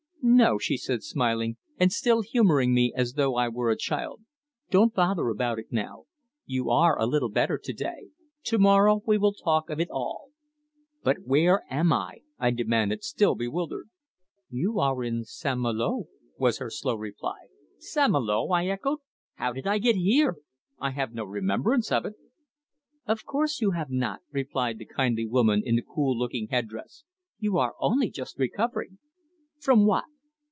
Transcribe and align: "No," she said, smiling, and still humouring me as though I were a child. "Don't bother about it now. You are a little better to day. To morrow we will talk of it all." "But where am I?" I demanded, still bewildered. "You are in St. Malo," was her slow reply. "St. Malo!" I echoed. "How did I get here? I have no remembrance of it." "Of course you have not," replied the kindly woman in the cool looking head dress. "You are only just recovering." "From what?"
"No," 0.23 0.59
she 0.59 0.77
said, 0.77 1.01
smiling, 1.03 1.57
and 1.79 1.91
still 1.91 2.21
humouring 2.21 2.73
me 2.75 2.93
as 2.95 3.13
though 3.13 3.35
I 3.35 3.49
were 3.49 3.71
a 3.71 3.75
child. 3.75 4.21
"Don't 4.69 4.93
bother 4.93 5.29
about 5.29 5.57
it 5.57 5.71
now. 5.71 6.05
You 6.45 6.69
are 6.69 6.97
a 6.99 7.07
little 7.07 7.29
better 7.29 7.57
to 7.57 7.73
day. 7.73 8.11
To 8.45 8.59
morrow 8.59 9.01
we 9.05 9.17
will 9.17 9.33
talk 9.33 9.69
of 9.71 9.79
it 9.79 9.89
all." 9.89 10.29
"But 11.03 11.17
where 11.25 11.63
am 11.71 11.91
I?" 11.91 12.21
I 12.37 12.51
demanded, 12.51 13.03
still 13.03 13.33
bewildered. 13.33 13.89
"You 14.49 14.79
are 14.79 15.03
in 15.03 15.23
St. 15.25 15.59
Malo," 15.59 16.05
was 16.37 16.59
her 16.59 16.69
slow 16.69 16.95
reply. 16.95 17.47
"St. 17.79 18.11
Malo!" 18.11 18.49
I 18.51 18.67
echoed. 18.67 18.99
"How 19.35 19.53
did 19.53 19.65
I 19.67 19.79
get 19.79 19.95
here? 19.95 20.37
I 20.79 20.91
have 20.91 21.13
no 21.15 21.23
remembrance 21.25 21.91
of 21.91 22.05
it." 22.05 22.13
"Of 23.07 23.25
course 23.25 23.59
you 23.59 23.71
have 23.71 23.89
not," 23.89 24.21
replied 24.31 24.77
the 24.77 24.85
kindly 24.85 25.25
woman 25.25 25.63
in 25.65 25.75
the 25.77 25.81
cool 25.83 26.15
looking 26.17 26.47
head 26.49 26.67
dress. 26.67 27.03
"You 27.39 27.57
are 27.57 27.73
only 27.79 28.09
just 28.11 28.37
recovering." 28.39 28.99
"From 29.59 29.85
what?" 29.85 30.05